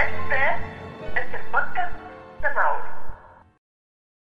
[0.00, 1.94] Este es el podcast
[2.40, 2.88] de Mauro.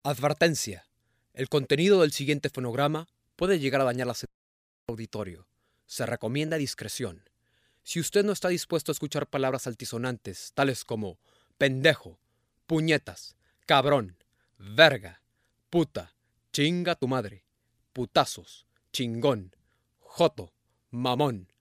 [0.03, 0.89] Advertencia.
[1.35, 3.07] El contenido del siguiente fonograma
[3.37, 4.35] puede llegar a dañar la seguridad
[4.87, 5.47] del auditorio.
[5.87, 7.31] Se recomienda discreción.
[7.85, 11.21] Si usted no está dispuesto a escuchar palabras altisonantes, tales como
[11.59, 12.19] pendejo,
[12.67, 14.17] puñetas, cabrón,
[14.59, 15.23] verga,
[15.71, 16.17] puta,
[16.53, 17.45] chinga tu madre,
[17.93, 19.55] putazos, chingón,
[20.01, 20.53] joto,
[20.91, 21.53] mamón,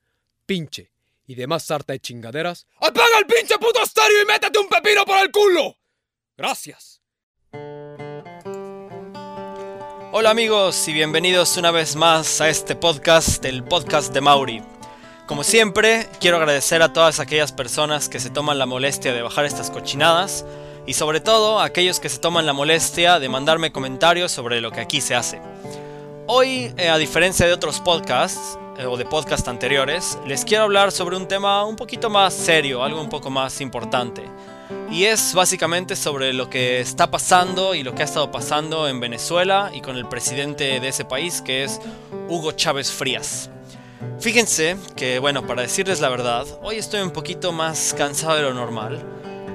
[0.48, 0.91] pinche
[1.31, 5.17] y demás sarta de chingaderas, ¡apaga el pinche puto estéreo y métete un pepino por
[5.17, 5.77] el culo!
[6.35, 7.02] Gracias.
[10.12, 14.62] Hola amigos y bienvenidos una vez más a este podcast, el podcast de Mauri.
[15.26, 19.45] Como siempre, quiero agradecer a todas aquellas personas que se toman la molestia de bajar
[19.45, 20.45] estas cochinadas
[20.85, 24.71] y sobre todo a aquellos que se toman la molestia de mandarme comentarios sobre lo
[24.71, 25.40] que aquí se hace.
[26.27, 31.18] Hoy, eh, a diferencia de otros podcasts o de podcasts anteriores, les quiero hablar sobre
[31.18, 34.24] un tema un poquito más serio, algo un poco más importante.
[34.90, 38.99] Y es básicamente sobre lo que está pasando y lo que ha estado pasando en
[38.99, 41.79] Venezuela y con el presidente de ese país que es
[42.27, 43.49] Hugo Chávez Frías.
[44.20, 48.54] Fíjense que, bueno, para decirles la verdad, hoy estoy un poquito más cansado de lo
[48.54, 49.04] normal,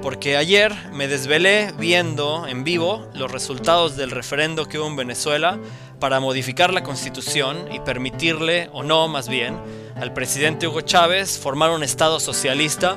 [0.07, 5.59] porque ayer me desvelé viendo en vivo los resultados del referendo que hubo en Venezuela
[5.99, 9.59] para modificar la constitución y permitirle, o no más bien,
[9.99, 12.95] al presidente Hugo Chávez formar un Estado socialista.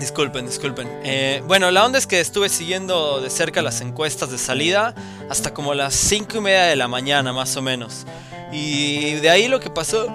[0.00, 0.88] Disculpen, disculpen.
[1.04, 4.92] Eh, bueno, la onda es que estuve siguiendo de cerca las encuestas de salida
[5.30, 8.06] hasta como las 5 y media de la mañana, más o menos.
[8.50, 10.12] Y de ahí lo que pasó.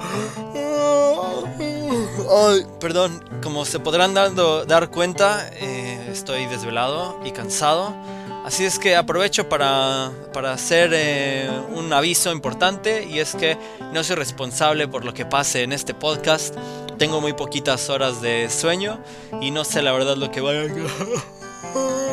[2.79, 7.95] Perdón, como se podrán dando, dar cuenta, eh, estoy desvelado y cansado.
[8.45, 13.57] Así es que aprovecho para, para hacer eh, un aviso importante y es que
[13.93, 16.55] no soy responsable por lo que pase en este podcast.
[16.97, 18.99] Tengo muy poquitas horas de sueño
[19.41, 22.03] y no sé la verdad lo que vaya a...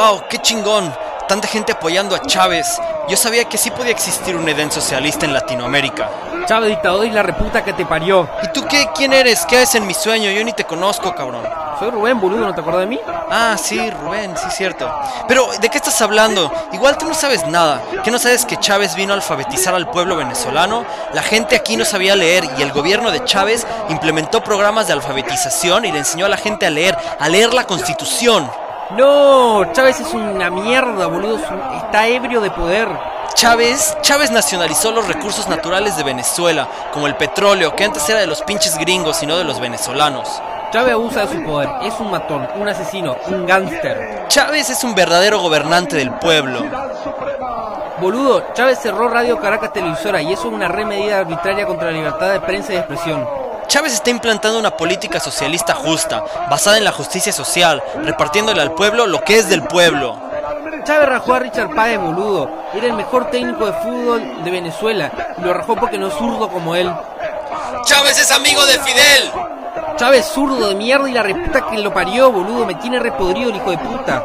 [0.00, 0.22] ¡Wow!
[0.30, 0.90] ¡Qué chingón!
[1.28, 2.80] Tanta gente apoyando a Chávez.
[3.06, 6.08] Yo sabía que sí podía existir un Edén socialista en Latinoamérica.
[6.46, 8.26] Chávez, dictador y la reputa que te parió.
[8.42, 8.88] ¿Y tú qué?
[8.94, 9.44] ¿Quién eres?
[9.44, 10.30] ¿Qué haces en mi sueño?
[10.30, 11.42] Yo ni te conozco, cabrón.
[11.78, 12.98] Soy Rubén, boludo, ¿no te acuerdas de mí?
[13.30, 14.90] Ah, sí, Rubén, sí, cierto.
[15.28, 16.50] Pero, ¿de qué estás hablando?
[16.72, 17.82] Igual tú no sabes nada.
[18.02, 20.86] ¿Qué no sabes que Chávez vino a alfabetizar al pueblo venezolano?
[21.12, 25.84] La gente aquí no sabía leer y el gobierno de Chávez implementó programas de alfabetización
[25.84, 28.50] y le enseñó a la gente a leer, a leer la constitución.
[28.96, 31.36] No, Chávez es una mierda, boludo.
[31.36, 32.88] Está ebrio de poder.
[33.34, 38.26] Chávez, Chávez nacionalizó los recursos naturales de Venezuela, como el petróleo, que antes era de
[38.26, 40.42] los pinches gringos y no de los venezolanos.
[40.72, 41.68] Chávez abusa de su poder.
[41.84, 44.26] Es un matón, un asesino, un gángster.
[44.28, 46.64] Chávez es un verdadero gobernante del pueblo.
[48.00, 51.96] Boludo, Chávez cerró Radio Caracas Televisora y eso es una re medida arbitraria contra la
[51.96, 53.39] libertad de prensa y de expresión.
[53.70, 59.06] Chávez está implantando una política socialista justa, basada en la justicia social, repartiéndole al pueblo
[59.06, 60.16] lo que es del pueblo.
[60.82, 62.50] Chávez rajó a Richard Páez, boludo.
[62.74, 65.12] Era el mejor técnico de fútbol de Venezuela.
[65.38, 66.92] Y lo rajó porque no es zurdo como él.
[67.84, 69.30] Chávez es amigo de Fidel.
[69.94, 72.66] Chávez zurdo de mierda y la reputa que lo parió, boludo.
[72.66, 74.24] Me tiene repodrido el hijo de puta.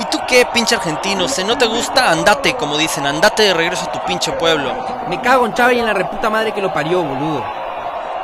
[0.00, 1.28] ¿Y tú qué, pinche argentino?
[1.28, 4.72] Si no te gusta, andate, como dicen, andate de regreso a tu pinche pueblo.
[5.10, 7.55] Me cago en Chávez y en la reputa madre que lo parió, boludo.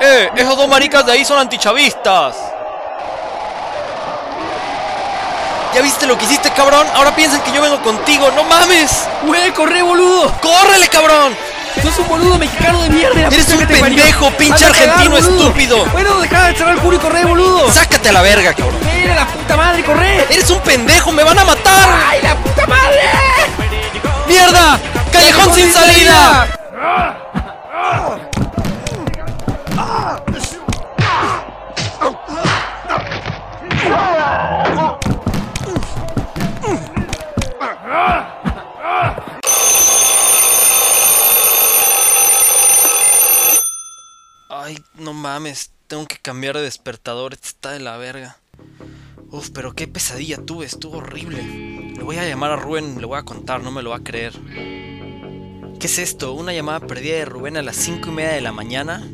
[0.04, 0.30] ¡Eh!
[0.34, 2.34] Esos dos maricas de ahí son antichavistas.
[5.72, 6.84] ¿Ya viste lo que hiciste, cabrón?
[6.96, 8.28] Ahora piensan que yo vengo contigo.
[8.32, 9.08] ¡No mames!
[9.24, 10.32] ¡Güey, corre, boludo!
[10.42, 11.36] ¡Córrele, cabrón!
[11.80, 13.28] ¡Sos un boludo mexicano de mierda!
[13.28, 13.96] Eres un que te parió!
[13.96, 15.84] pendejo, pinche ¡Anda a cagar, argentino estúpido.
[15.92, 17.72] Bueno, deja de cerrar el culo y corre, boludo.
[17.72, 18.80] ¡Sácate a la verga, cabrón!
[18.84, 20.26] ¡Mira la puta madre, corre!
[20.28, 21.12] ¡Eres un pendejo!
[21.12, 21.88] ¡Me van a matar!
[22.10, 23.00] ¡Ay, la puta madre!
[24.26, 24.80] ¡Mierda!
[25.12, 26.61] ¡Callejón sin salida!
[45.86, 48.38] Tengo que cambiar de despertador, está de la verga.
[49.30, 51.42] Uf, pero qué pesadilla tuve, estuvo horrible.
[51.96, 54.04] Le voy a llamar a Rubén, le voy a contar, no me lo va a
[54.04, 54.32] creer.
[55.80, 56.32] ¿Qué es esto?
[56.32, 59.06] ¿Una llamada perdida de Rubén a las 5 y media de la mañana?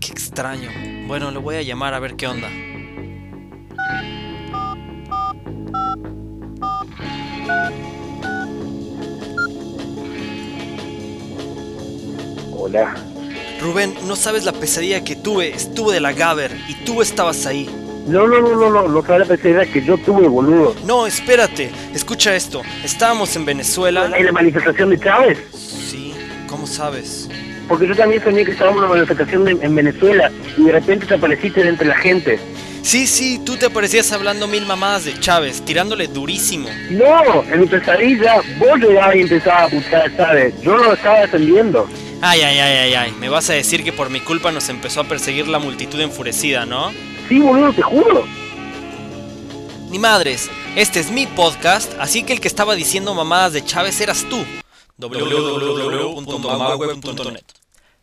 [0.00, 0.70] Qué extraño.
[1.06, 2.48] Bueno, le voy a llamar a ver qué onda.
[12.56, 13.09] Hola.
[13.60, 15.50] Rubén, no sabes la pesadilla que tuve.
[15.54, 17.68] Estuve de la Gaber y tú estabas ahí.
[18.06, 20.74] No, no, no, no, no, no sabes la pensadera que yo tuve, boludo.
[20.86, 22.62] No, espérate, escucha esto.
[22.82, 24.10] Estábamos en Venezuela.
[24.16, 25.38] ¿En la manifestación de Chávez?
[25.54, 26.14] Sí,
[26.48, 27.28] ¿cómo sabes?
[27.68, 31.06] Porque yo también soñé que estábamos en una manifestación de- en Venezuela y de repente
[31.06, 32.40] te apareciste de entre la gente.
[32.82, 36.68] Sí, sí, tú te aparecías hablando mil mamadas de Chávez, tirándole durísimo.
[36.90, 40.54] No, en mi pesadilla vos llegabas y empezabas a putear a Chávez.
[40.62, 41.86] Yo no lo estaba defendiendo.
[42.22, 43.12] Ay, ay, ay, ay, ay.
[43.18, 46.66] Me vas a decir que por mi culpa nos empezó a perseguir la multitud enfurecida,
[46.66, 46.92] ¿no?
[47.28, 48.26] Sí, boludo, te juro.
[49.90, 54.00] Ni madres, este es mi podcast, así que el que estaba diciendo mamadas de Chávez
[54.02, 54.44] eras tú.
[54.98, 57.42] www.mamaweb.net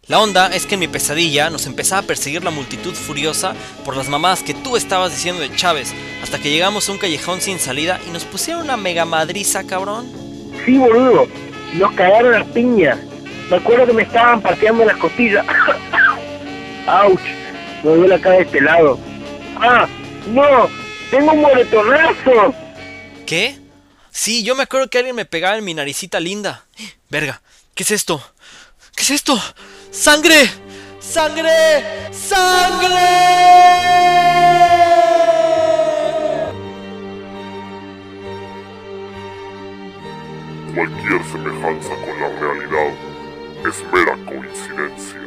[0.07, 3.53] La onda es que en mi pesadilla nos empezaba a perseguir la multitud furiosa
[3.85, 5.93] por las mamadas que tú estabas diciendo de Chávez,
[6.23, 10.07] hasta que llegamos a un callejón sin salida y nos pusieron una mega madriza, cabrón.
[10.65, 11.27] Sí, boludo.
[11.73, 12.97] Nos cagaron las piñas.
[13.49, 15.45] Me acuerdo que me estaban pateando las costillas.
[16.87, 17.21] ¡Auch!
[17.83, 18.99] Me duele acá de este lado.
[19.55, 19.87] ¡Ah!
[20.27, 20.69] ¡No!
[21.09, 22.53] ¡Tengo un moretonazo!
[23.25, 23.57] ¿Qué?
[24.11, 26.65] Sí, yo me acuerdo que alguien me pegaba en mi naricita linda.
[27.09, 27.41] Verga,
[27.73, 28.21] ¿qué es esto?
[28.95, 29.41] ¿Qué es esto?
[29.91, 30.49] ¡Sangre!
[30.99, 32.11] ¡Sangre!
[32.11, 32.97] ¡Sangre!
[40.75, 43.06] Cualquier semejanza con la realidad
[43.67, 45.19] es mera coincidencia.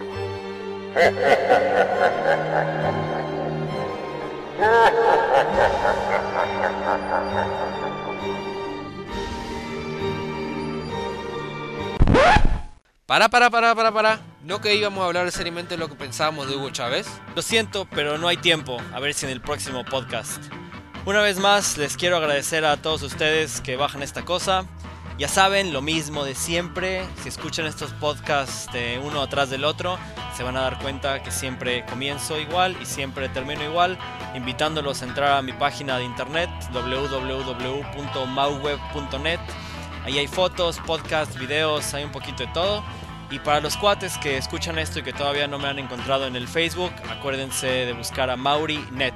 [13.06, 14.20] Para, para, para, para, para.
[14.42, 17.08] ¿No que íbamos a hablar seriamente de lo que pensábamos de Hugo Chávez?
[17.34, 18.80] Lo siento, pero no hay tiempo.
[18.94, 20.42] A ver si en el próximo podcast.
[21.04, 24.64] Una vez más, les quiero agradecer a todos ustedes que bajan esta cosa.
[25.20, 27.04] Ya saben, lo mismo de siempre.
[27.22, 29.98] Si escuchan estos podcasts de uno atrás del otro,
[30.34, 33.98] se van a dar cuenta que siempre comienzo igual y siempre termino igual,
[34.34, 39.40] invitándolos a entrar a mi página de internet www.mauweb.net.
[40.06, 42.82] Ahí hay fotos, podcasts, videos, hay un poquito de todo.
[43.30, 46.34] Y para los cuates que escuchan esto y que todavía no me han encontrado en
[46.34, 49.12] el Facebook, acuérdense de buscar a MauriNet.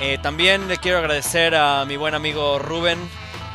[0.00, 2.98] Eh, también le quiero agradecer a mi buen amigo Rubén,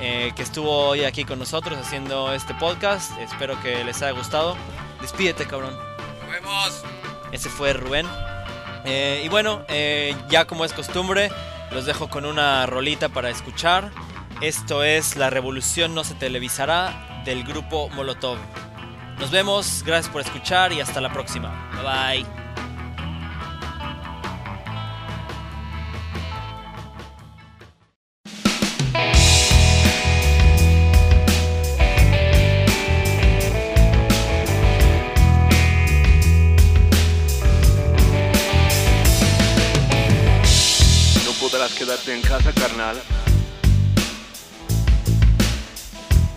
[0.05, 3.17] eh, que estuvo hoy aquí con nosotros haciendo este podcast.
[3.19, 4.57] Espero que les haya gustado.
[4.99, 5.73] Despídete, cabrón.
[6.19, 6.83] ¡Nos vemos!
[7.31, 8.05] Ese fue Rubén.
[8.83, 11.31] Eh, y bueno, eh, ya como es costumbre,
[11.71, 13.91] los dejo con una rolita para escuchar.
[14.41, 18.37] Esto es La Revolución no se televisará del grupo Molotov.
[19.19, 21.71] Nos vemos, gracias por escuchar y hasta la próxima.
[21.81, 22.42] Bye bye.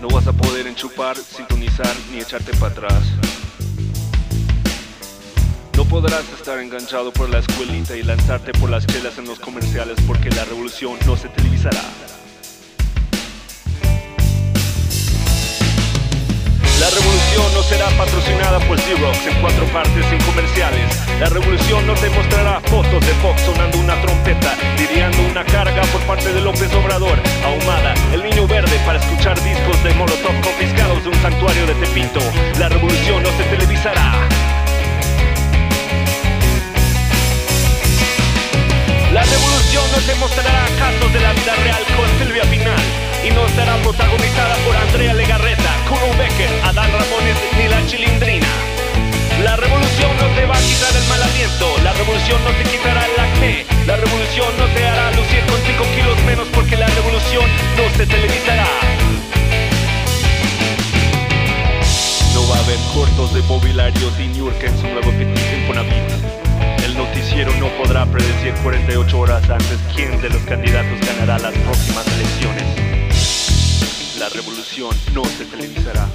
[0.09, 3.03] No vas a poder enchupar, sintonizar ni echarte para atrás.
[5.77, 9.97] No podrás estar enganchado por la escuelita y lanzarte por las chelas en los comerciales
[10.07, 11.83] porque la revolución no se televisará.
[16.79, 20.87] La revolución no será patrocinada por Xerox en cuatro partes sin comerciales.
[21.19, 26.01] La revolución no te mostrará fotos de Fox sonando una trompeta, lidiando una carga por
[26.03, 27.19] parte de López Obrador,
[28.87, 32.21] para escuchar discos de Molotov confiscados de un santuario de Tepinto.
[32.59, 34.13] La revolución no se televisará.
[39.13, 41.46] La revolución no te mostrará casos de la vida
[63.37, 65.93] de mobiliario de Niurka en su nuevo Infonavit.
[66.83, 72.07] El noticiero no podrá predecir 48 horas antes quién de los candidatos ganará las próximas
[72.07, 72.65] elecciones.
[74.19, 76.09] La revolución no se televisará.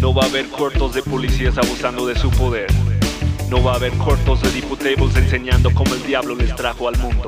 [0.00, 2.68] No va a haber cortos de policías abusando de su poder.
[3.50, 7.26] No va a haber cortos de diputables enseñando cómo el diablo les trajo al mundo.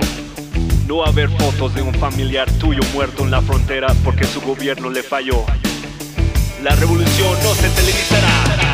[0.88, 5.02] No haber fotos de un familiar tuyo muerto en la frontera porque su gobierno le
[5.02, 5.45] falló.
[6.62, 8.68] La revolución no se televisará.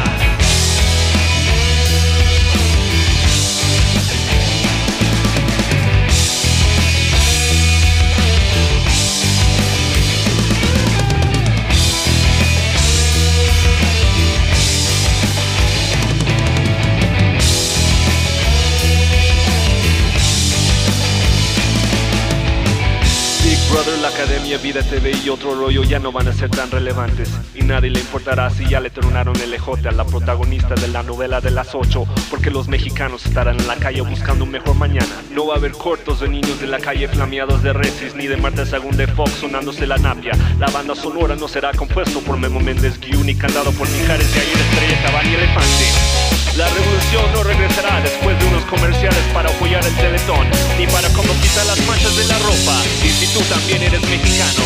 [24.44, 27.30] Academia, Vida TV y otro rollo ya no van a ser tan relevantes.
[27.54, 31.02] Y nadie le importará si ya le tronaron el ejote a la protagonista de la
[31.02, 32.04] novela de las 8.
[32.28, 35.22] Porque los mexicanos estarán en la calle buscando un mejor mañana.
[35.30, 38.36] No va a haber cortos de niños de la calle flameados de Resis, ni de
[38.36, 40.32] Marta Sagún de Fox sonándose la napia.
[40.58, 44.40] La banda sonora no será compuesto por Memo Méndez Guiú ni cantado por Mijares de
[44.40, 46.33] Ayer Estrella Cabal y Elefante.
[46.56, 50.46] La revolución no regresará después de unos comerciales para apoyar el teletón,
[50.78, 52.78] ni para cómo quitar las manchas de la ropa.
[53.02, 54.62] Y si tú también eres mexicano,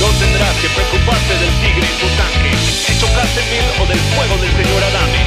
[0.00, 4.40] no tendrás que preocuparte del tigre y su tanque, si chocaste mil o del fuego
[4.40, 5.20] del señor Adame.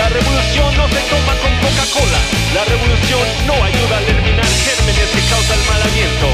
[0.00, 2.20] La revolución no se toma con Coca-Cola.
[2.56, 6.28] La revolución no ayuda a eliminar gérmenes que causan mal aliento.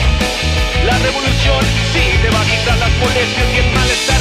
[0.87, 1.59] La revolución
[1.91, 4.21] sí te va a quitar las molestias y el malestar